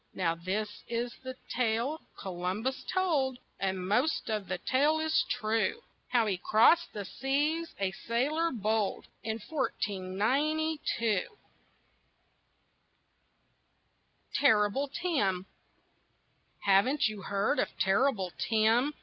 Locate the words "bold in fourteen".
8.49-10.17